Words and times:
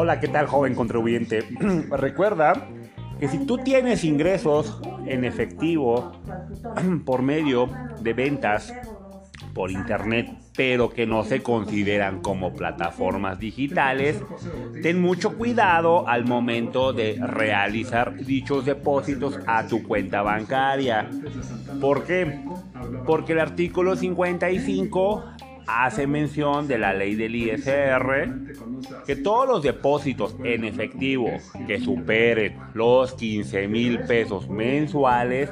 Hola, 0.00 0.20
¿qué 0.20 0.28
tal 0.28 0.46
joven 0.46 0.76
contribuyente? 0.76 1.42
Recuerda 1.90 2.68
que 3.18 3.26
si 3.26 3.44
tú 3.46 3.58
tienes 3.58 4.04
ingresos 4.04 4.80
en 5.04 5.24
efectivo 5.24 6.12
por 7.04 7.22
medio 7.22 7.68
de 8.00 8.12
ventas 8.12 8.72
por 9.54 9.72
internet, 9.72 10.30
pero 10.56 10.88
que 10.88 11.04
no 11.04 11.24
se 11.24 11.42
consideran 11.42 12.20
como 12.20 12.54
plataformas 12.54 13.40
digitales, 13.40 14.22
ten 14.84 15.00
mucho 15.00 15.36
cuidado 15.36 16.06
al 16.06 16.24
momento 16.24 16.92
de 16.92 17.18
realizar 17.20 18.14
dichos 18.14 18.66
depósitos 18.66 19.36
a 19.48 19.66
tu 19.66 19.82
cuenta 19.82 20.22
bancaria. 20.22 21.10
¿Por 21.80 22.04
qué? 22.04 22.38
Porque 23.04 23.32
el 23.32 23.40
artículo 23.40 23.96
55 23.96 25.24
hace 25.68 26.06
mención 26.06 26.66
de 26.66 26.78
la 26.78 26.94
ley 26.94 27.14
del 27.14 27.36
ISR 27.36 28.28
que 29.06 29.16
todos 29.16 29.46
los 29.46 29.62
depósitos 29.62 30.34
en 30.42 30.64
efectivo 30.64 31.28
que 31.66 31.78
superen 31.78 32.58
los 32.74 33.12
15 33.14 33.68
mil 33.68 34.00
pesos 34.00 34.48
mensuales, 34.48 35.50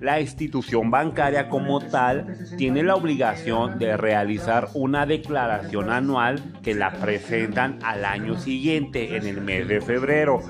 la 0.00 0.20
institución 0.20 0.90
bancaria 0.90 1.48
como 1.48 1.80
tal 1.80 2.36
tiene 2.56 2.82
la 2.82 2.94
obligación 2.94 3.78
de 3.78 3.96
realizar 3.96 4.68
una 4.74 5.06
declaración 5.06 5.90
anual 5.90 6.42
que 6.62 6.74
la 6.74 6.92
presentan 6.92 7.78
al 7.82 8.04
año 8.04 8.38
siguiente, 8.38 9.16
en 9.16 9.26
el 9.26 9.40
mes 9.40 9.68
de 9.68 9.80
febrero, 9.80 10.40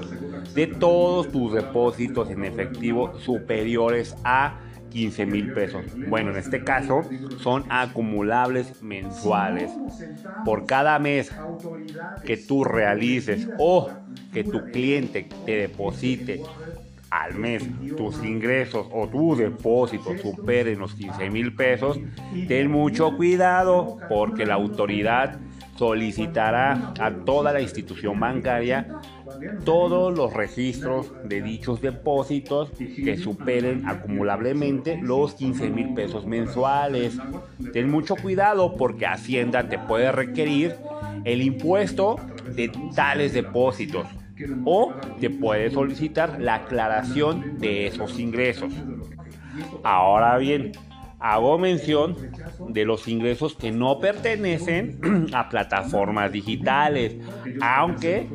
de 0.55 0.67
todos 0.67 1.31
tus 1.31 1.53
depósitos 1.53 2.31
en 2.31 2.45
efectivo 2.45 3.19
superiores 3.19 4.17
a 4.25 4.59
15 4.93 5.27
mil 5.27 5.53
pesos. 5.53 5.85
Bueno, 6.07 6.31
en 6.31 6.37
este 6.37 6.63
caso 6.63 7.03
son 7.41 7.65
acumulables 7.71 8.83
mensuales. 8.83 9.71
Por 10.45 10.67
cada 10.67 10.99
mes 10.99 11.33
que 12.25 12.37
tú 12.37 12.65
realices 12.65 13.49
o 13.59 13.91
que 14.33 14.45
tu 14.45 14.71
cliente 14.71 15.29
te 15.45 15.57
deposite 15.57 16.43
al 17.11 17.35
mes 17.35 17.69
tus 17.97 18.23
ingresos 18.25 18.87
o 18.91 19.07
tus 19.07 19.39
depósitos 19.39 20.21
superen 20.21 20.79
los 20.79 20.95
15 20.95 21.31
mil 21.31 21.55
pesos, 21.55 21.99
ten 22.49 22.71
mucho 22.71 23.17
cuidado 23.17 23.99
porque 24.09 24.47
la 24.47 24.55
autoridad 24.55 25.39
solicitará 25.77 26.93
a 26.99 27.11
toda 27.11 27.53
la 27.53 27.61
institución 27.61 28.19
bancaria 28.19 28.87
todos 29.65 30.17
los 30.17 30.33
registros 30.33 31.13
de 31.25 31.43
dichos 31.43 31.81
depósitos 31.81 32.71
que 32.71 33.17
superen 33.17 33.89
acumulablemente 33.89 34.99
los 35.01 35.35
15 35.35 35.71
mil 35.71 35.95
pesos 35.95 36.27
mensuales. 36.27 37.17
Ten 37.73 37.91
mucho 37.91 38.17
cuidado 38.17 38.77
porque 38.77 39.07
Hacienda 39.07 39.69
te 39.69 39.79
puede 39.79 40.13
requerir 40.13 40.77
el 41.25 41.43
impuesto 41.43 42.17
de 42.55 42.71
tales 42.95 43.33
depósitos 43.33 44.07
o 44.65 44.93
te 45.21 45.31
puede 45.31 45.71
solicitar 45.71 46.41
la 46.41 46.57
aclaración 46.57 47.59
de 47.59 47.87
esos 47.87 48.19
ingresos. 48.19 48.73
Ahora 49.83 50.39
bien, 50.39 50.73
hago 51.23 51.59
mención 51.59 52.17
de 52.69 52.85
los 52.85 53.07
ingresos 53.07 53.55
que 53.55 53.71
no 53.71 54.01
pertenecen 54.01 55.29
a 55.33 55.49
plataformas 55.49 56.33
digitales, 56.33 57.17
aunque 57.61 58.29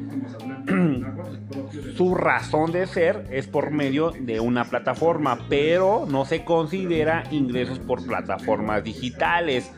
su 1.96 2.16
razón 2.16 2.72
de 2.72 2.86
ser 2.88 3.26
es 3.32 3.48
por 3.48 3.72
medio 3.72 4.12
de 4.12 4.40
una 4.40 4.66
plataforma, 4.66 5.40
pero 5.50 6.06
no 6.10 6.26
se 6.26 6.44
considera 6.44 7.24
ingresos 7.32 7.80
por 7.80 8.06
plataformas 8.06 8.84
digitales 8.84 9.72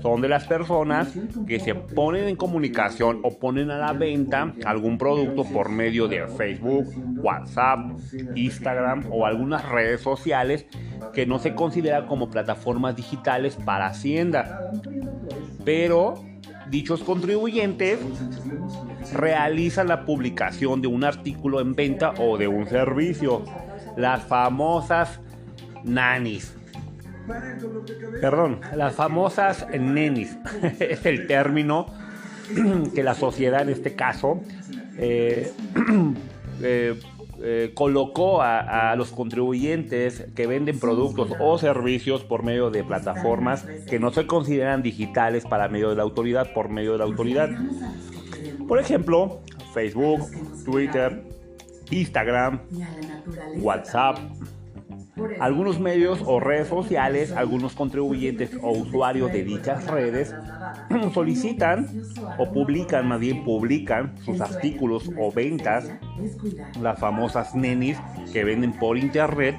son 0.00 0.20
de 0.20 0.28
las 0.28 0.46
personas 0.46 1.12
que 1.46 1.60
se 1.60 1.74
ponen 1.74 2.28
en 2.28 2.36
comunicación 2.36 3.20
o 3.22 3.38
ponen 3.38 3.70
a 3.70 3.78
la 3.78 3.92
venta 3.92 4.52
algún 4.64 4.98
producto 4.98 5.44
por 5.44 5.68
medio 5.68 6.08
de 6.08 6.26
Facebook, 6.26 6.86
WhatsApp, 7.22 7.90
Instagram 8.34 9.06
o 9.10 9.26
algunas 9.26 9.68
redes 9.68 10.00
sociales 10.00 10.66
que 11.12 11.26
no 11.26 11.38
se 11.38 11.54
consideran 11.54 12.06
como 12.06 12.30
plataformas 12.30 12.96
digitales 12.96 13.56
para 13.56 13.86
Hacienda. 13.86 14.72
Pero 15.64 16.14
dichos 16.70 17.02
contribuyentes 17.02 17.98
realizan 19.12 19.88
la 19.88 20.04
publicación 20.04 20.80
de 20.80 20.88
un 20.88 21.04
artículo 21.04 21.60
en 21.60 21.74
venta 21.74 22.14
o 22.18 22.38
de 22.38 22.48
un 22.48 22.66
servicio, 22.66 23.44
las 23.96 24.22
famosas 24.24 25.20
nanis. 25.84 26.54
Perdón, 28.20 28.60
las 28.74 28.94
famosas 28.94 29.66
nenis 29.68 30.36
es 30.78 31.06
el 31.06 31.26
término 31.26 31.86
que 32.94 33.02
la 33.02 33.14
sociedad 33.14 33.62
en 33.62 33.70
este 33.70 33.94
caso 33.94 34.42
eh, 34.98 35.50
eh, 36.62 37.00
eh, 37.64 37.74
colocó 37.74 38.42
a, 38.42 38.94
los 38.96 39.10
contribuyentes 39.10 40.26
que 40.34 40.46
venden 40.46 40.78
productos 40.78 41.30
o 41.40 41.58
servicios 41.58 42.22
por 42.24 42.42
medio 42.42 42.70
de 42.70 42.84
plataformas 42.84 43.64
que 43.88 43.98
no 43.98 44.12
se 44.12 44.26
consideran 44.26 44.82
digitales 44.82 45.44
para 45.44 45.68
medio 45.68 45.90
de 45.90 45.96
la 45.96 46.02
autoridad, 46.02 46.52
por 46.52 46.68
medio 46.68 46.92
de 46.92 46.98
la 46.98 47.04
autoridad. 47.04 47.50
Por 48.68 48.78
ejemplo, 48.78 49.40
Facebook, 49.72 50.20
Twitter, 50.64 51.24
Instagram, 51.90 52.60
WhatsApp, 53.56 54.18
algunos 55.40 55.78
medios 55.78 56.20
o 56.24 56.40
redes 56.40 56.68
sociales, 56.68 57.32
algunos 57.32 57.74
contribuyentes 57.74 58.50
o 58.60 58.72
usuarios 58.72 59.32
de 59.32 59.44
dichas 59.44 59.86
redes 59.86 60.34
solicitan 61.14 62.02
o 62.38 62.52
publican, 62.52 63.06
más 63.06 63.20
bien 63.20 63.44
publican 63.44 64.16
sus 64.24 64.40
artículos 64.40 65.10
o 65.16 65.30
ventas, 65.30 65.90
las 66.80 66.98
famosas 66.98 67.54
nenis 67.54 67.98
que 68.32 68.44
venden 68.44 68.72
por 68.72 68.98
internet, 68.98 69.56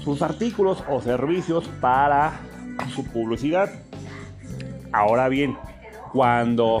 sus 0.00 0.20
artículos 0.22 0.82
o 0.88 1.00
servicios 1.00 1.68
para 1.80 2.40
su 2.94 3.04
publicidad. 3.04 3.70
Ahora 4.92 5.28
bien, 5.28 5.56
cuando 6.12 6.80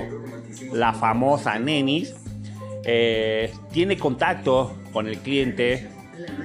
la 0.72 0.92
famosa 0.92 1.58
nenis 1.58 2.14
eh, 2.84 3.52
tiene 3.72 3.96
contacto 3.96 4.76
con 4.92 5.08
el 5.08 5.18
cliente 5.18 5.88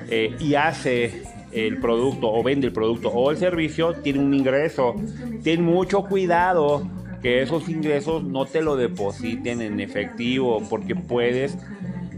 eh, 0.10 0.36
y 0.40 0.56
hace 0.56 1.24
el 1.52 1.78
producto 1.80 2.32
o 2.32 2.44
vende 2.44 2.68
el 2.68 2.74
producto 2.74 3.10
o 3.10 3.32
el 3.32 3.38
servicio, 3.38 3.94
tiene 3.94 4.20
un 4.20 4.34
ingreso. 4.34 4.96
Ten 5.44 5.64
mucho 5.64 6.04
cuidado 6.04 6.88
que 7.22 7.42
esos 7.42 7.68
ingresos 7.70 8.24
no 8.24 8.46
te 8.46 8.62
lo 8.62 8.76
depositen 8.76 9.62
en 9.62 9.80
efectivo 9.80 10.64
porque 10.70 10.96
puedes 10.96 11.58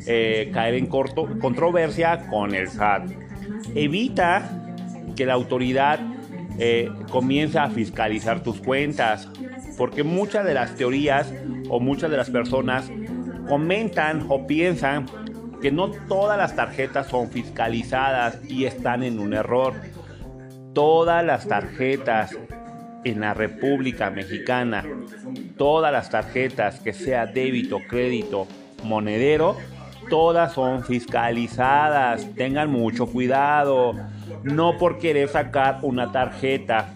eh, 0.06 0.51
caer 0.53 0.75
en 0.75 0.88
corto, 0.88 1.28
controversia 1.39 2.28
con 2.29 2.53
el 2.53 2.69
SAT. 2.69 3.09
Evita 3.75 4.50
que 5.16 5.25
la 5.25 5.33
autoridad 5.33 6.00
eh, 6.59 6.89
comience 7.09 7.57
a 7.59 7.69
fiscalizar 7.69 8.44
tus 8.44 8.59
cuentas 8.59 9.29
porque 9.78 10.03
muchas 10.03 10.45
de 10.45 10.53
las 10.53 10.75
teorías 10.75 11.33
o 11.69 11.79
muchas 11.79 12.12
de 12.12 12.18
las 12.18 12.29
personas 12.29 12.91
comentan 13.47 14.25
o 14.29 14.45
piensan 14.45 15.06
que 15.61 15.72
no 15.72 15.91
todas 15.91 16.38
las 16.38 16.55
tarjetas 16.55 17.07
son 17.07 17.29
fiscalizadas 17.29 18.39
y 18.47 18.66
están 18.66 19.03
en 19.03 19.19
un 19.19 19.33
error. 19.33 19.73
Todas 20.73 21.23
las 21.23 21.47
tarjetas 21.47 22.35
en 23.03 23.22
la 23.22 23.33
República 23.33 24.09
Mexicana, 24.09 24.85
todas 25.57 25.91
las 25.91 26.09
tarjetas 26.09 26.79
que 26.79 26.94
sea 26.94 27.25
débito, 27.25 27.79
crédito, 27.88 28.47
monedero, 28.83 29.57
todas 30.09 30.53
son 30.53 30.83
fiscalizadas. 30.83 32.27
Tengan 32.35 32.69
mucho 32.71 33.07
cuidado. 33.07 33.95
No 34.44 34.77
por 34.77 34.97
querer 34.97 35.29
sacar 35.29 35.79
una 35.83 36.11
tarjeta 36.11 36.95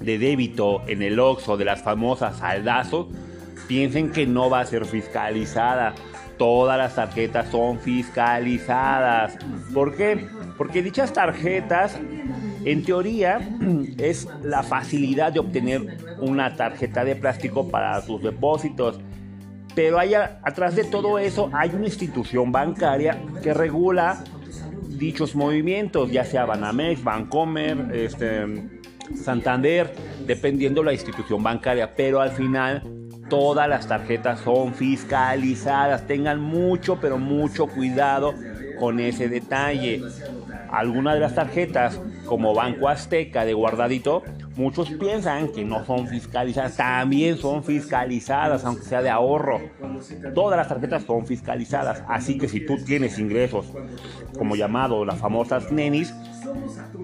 de 0.00 0.18
débito 0.18 0.82
en 0.86 1.02
el 1.02 1.18
OXO 1.20 1.56
de 1.56 1.64
las 1.64 1.82
famosas 1.82 2.38
saldazos, 2.38 3.06
piensen 3.68 4.10
que 4.10 4.26
no 4.26 4.50
va 4.50 4.60
a 4.60 4.66
ser 4.66 4.84
fiscalizada 4.84 5.94
todas 6.36 6.78
las 6.78 6.94
tarjetas 6.94 7.48
son 7.50 7.78
fiscalizadas. 7.78 9.36
¿Por 9.72 9.96
qué? 9.96 10.26
Porque 10.56 10.82
dichas 10.82 11.12
tarjetas, 11.12 11.98
en 12.64 12.84
teoría, 12.84 13.48
es 13.98 14.28
la 14.42 14.62
facilidad 14.62 15.32
de 15.32 15.40
obtener 15.40 15.98
una 16.18 16.56
tarjeta 16.56 17.04
de 17.04 17.16
plástico 17.16 17.68
para 17.68 18.00
sus 18.02 18.22
depósitos. 18.22 19.00
Pero 19.74 19.98
hay, 19.98 20.14
atrás 20.14 20.76
de 20.76 20.84
todo 20.84 21.18
eso 21.18 21.50
hay 21.52 21.70
una 21.70 21.86
institución 21.86 22.52
bancaria 22.52 23.18
que 23.42 23.52
regula 23.52 24.22
dichos 24.88 25.34
movimientos, 25.34 26.12
ya 26.12 26.24
sea 26.24 26.44
Banamex, 26.44 27.02
Bancomer, 27.02 27.90
este, 27.92 28.46
Santander, 29.16 29.92
dependiendo 30.26 30.82
la 30.82 30.92
institución 30.92 31.42
bancaria. 31.42 31.94
Pero 31.96 32.20
al 32.20 32.30
final 32.30 32.82
Todas 33.28 33.68
las 33.68 33.88
tarjetas 33.88 34.40
son 34.40 34.74
fiscalizadas. 34.74 36.06
Tengan 36.06 36.40
mucho, 36.40 36.98
pero 37.00 37.18
mucho 37.18 37.66
cuidado 37.66 38.34
con 38.78 39.00
ese 39.00 39.28
detalle. 39.28 40.02
Algunas 40.70 41.14
de 41.14 41.20
las 41.20 41.34
tarjetas, 41.34 42.00
como 42.26 42.54
Banco 42.54 42.88
Azteca 42.88 43.44
de 43.44 43.54
guardadito, 43.54 44.22
Muchos 44.56 44.88
piensan 44.88 45.48
que 45.48 45.64
no 45.64 45.84
son 45.84 46.06
fiscalizadas, 46.06 46.76
también 46.76 47.36
son 47.38 47.64
fiscalizadas, 47.64 48.64
aunque 48.64 48.84
sea 48.84 49.02
de 49.02 49.10
ahorro. 49.10 49.60
Todas 50.32 50.56
las 50.56 50.68
tarjetas 50.68 51.02
son 51.02 51.26
fiscalizadas, 51.26 52.04
así 52.06 52.38
que 52.38 52.46
si 52.46 52.64
tú 52.64 52.76
tienes 52.84 53.18
ingresos, 53.18 53.66
como 54.38 54.54
llamado 54.54 55.04
las 55.04 55.18
famosas 55.18 55.72
nenis, 55.72 56.14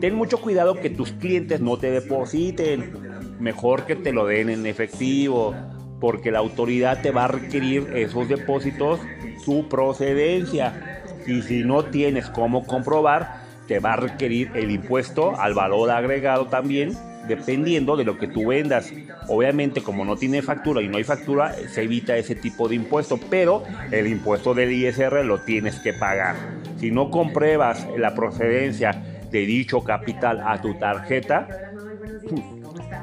ten 0.01 0.15
mucho 0.15 0.41
cuidado 0.41 0.77
que 0.77 0.91
tus 0.91 1.11
clientes 1.11 1.61
no 1.61 1.77
te 1.77 1.91
depositen. 1.91 2.93
Mejor 3.41 3.85
que 3.85 3.97
te 3.97 4.13
lo 4.13 4.27
den 4.27 4.49
en 4.49 4.67
efectivo, 4.67 5.53
porque 6.01 6.31
la 6.31 6.39
autoridad 6.39 7.03
te 7.03 7.11
va 7.11 7.25
a 7.25 7.29
requerir 7.29 7.93
esos 7.95 8.29
depósitos, 8.29 9.01
su 9.45 9.69
procedencia. 9.69 11.03
Y 11.27 11.43
si 11.43 11.63
no 11.63 11.85
tienes 11.85 12.31
cómo 12.31 12.67
comprobar, 12.67 13.43
te 13.69 13.79
va 13.79 13.93
a 13.93 13.97
requerir 13.97 14.51
el 14.55 14.71
impuesto 14.71 15.39
al 15.39 15.55
valor 15.55 15.91
agregado 15.91 16.47
también 16.47 16.97
dependiendo 17.29 17.97
de 17.97 18.05
lo 18.05 18.19
que 18.19 18.27
tú 18.27 18.49
vendas. 18.49 18.93
Obviamente, 19.29 19.83
como 19.83 20.05
no 20.05 20.17
tiene 20.17 20.43
factura 20.43 20.83
y 20.83 20.89
no 20.89 20.97
hay 20.97 21.05
factura, 21.05 21.53
se 21.53 21.83
evita 21.83 22.17
ese 22.17 22.35
tipo 22.35 22.69
de 22.69 22.75
impuesto, 22.75 23.19
pero 23.31 23.63
el 23.91 24.07
impuesto 24.07 24.55
del 24.55 24.73
ISR 24.73 25.25
lo 25.25 25.41
tienes 25.41 25.79
que 25.81 25.93
pagar. 25.93 26.37
Si 26.79 26.91
no 26.91 27.11
compruebas 27.11 27.87
la 27.97 28.15
procedencia 28.15 28.93
de 29.31 29.41
dicho 29.41 29.85
capital 29.85 30.43
a 30.45 30.61
tu 30.61 30.75
tarjeta, 30.75 31.47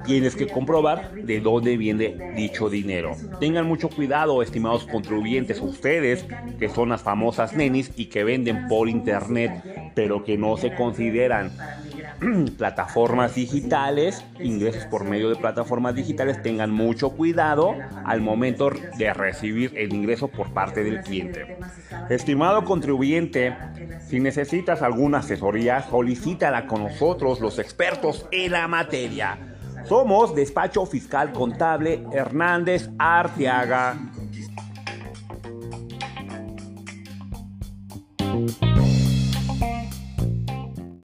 tienes 0.08 0.36
que 0.36 0.48
comprobar 0.48 1.14
de 1.14 1.42
dónde 1.42 1.78
viene 1.78 2.34
dicho 2.36 2.70
dinero. 2.70 3.16
Tengan 3.40 3.68
mucho 3.68 3.90
cuidado, 3.90 4.42
estimados 4.42 4.86
contribuyentes, 4.86 5.60
ustedes 5.62 6.26
que 6.58 6.70
son 6.70 6.90
las 6.90 7.02
famosas 7.02 7.54
nenis 7.54 7.92
y 7.96 8.06
que 8.06 8.24
venden 8.24 8.68
por 8.68 8.88
internet, 8.90 9.92
pero 9.94 10.24
que 10.24 10.38
no 10.38 10.58
se 10.58 10.74
consideran 10.74 11.52
plataformas 12.58 13.36
digitales, 13.36 14.24
ingresos 14.40 14.86
por 14.86 15.04
medio 15.04 15.30
de 15.30 15.36
plataformas 15.36 15.94
digitales, 15.94 16.42
tengan 16.42 16.72
mucho 16.72 17.12
cuidado 17.12 17.76
al 18.06 18.22
momento 18.22 18.72
de 18.98 19.14
recibir 19.14 19.74
el 19.76 19.94
ingreso 19.94 20.30
por 20.30 20.54
parte 20.54 20.84
del 20.84 21.02
cliente. 21.02 21.58
Estimado 22.10 22.64
contribuyente, 22.64 23.56
si 24.08 24.20
necesitas 24.22 24.82
alguna 24.82 25.20
asesoría, 25.20 25.84
solicítala 25.84 26.66
con 26.66 26.84
nosotros, 26.84 27.42
los 27.42 27.60
expertos 27.60 28.26
en 28.32 28.54
la 28.54 28.68
materia. 28.70 29.57
Somos 29.86 30.36
Despacho 30.36 30.86
Fiscal 30.86 31.32
Contable 31.32 32.04
Hernández 32.12 32.90
Arteaga. 32.98 33.96